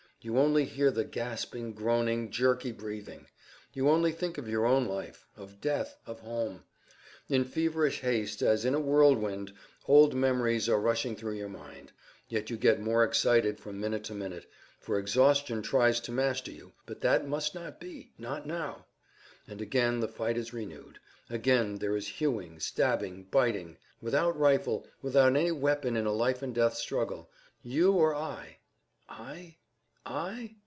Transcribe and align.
You 0.23 0.37
only 0.37 0.65
hear 0.65 0.91
the 0.91 1.03
gasping, 1.03 1.73
groaning, 1.73 2.29
jerky 2.29 2.71
breathing. 2.71 3.25
You 3.73 3.89
only 3.89 4.11
think 4.11 4.37
of 4.37 4.47
your 4.47 4.67
own 4.67 4.85
life, 4.85 5.25
of 5.35 5.59
death, 5.59 5.97
of 6.05 6.19
home. 6.19 6.63
In 7.27 7.43
feverish 7.43 8.01
haste, 8.01 8.43
as 8.43 8.63
in 8.63 8.75
a 8.75 8.79
whirlwind, 8.79 9.51
old 9.87 10.13
memories 10.13 10.69
are 10.69 10.79
rushing 10.79 11.15
through 11.15 11.37
your 11.37 11.49
mind. 11.49 11.91
Yet 12.27 12.51
you 12.51 12.57
get 12.57 12.79
more 12.79 13.03
excited 13.03 13.59
from 13.59 13.79
minute 13.79 14.03
to 14.05 14.13
minute, 14.13 14.45
for 14.79 14.99
exhaustion 14.99 15.63
tries 15.63 15.99
to 16.01 16.11
master 16.11 16.51
you; 16.51 16.73
but 16.85 17.01
that 17.01 17.27
must 17.27 17.55
not 17.55 17.79
be—not 17.79 18.45
now! 18.45 18.85
And 19.47 19.59
again 19.59 20.01
the 20.01 20.07
fight 20.07 20.37
is 20.37 20.53
renewed; 20.53 20.99
again 21.31 21.79
there 21.79 21.95
is 21.95 22.07
hewing, 22.07 22.59
stabbing, 22.59 23.23
biting. 23.31 23.79
Without 24.03 24.37
rifle, 24.37 24.85
without 25.01 25.35
any 25.35 25.51
weapon 25.51 25.97
in 25.97 26.05
a 26.05 26.13
life 26.13 26.43
and 26.43 26.53
death 26.53 26.75
struggle. 26.75 27.31
You 27.63 27.93
or 27.93 28.13
I. 28.13 28.59
I? 29.09 29.47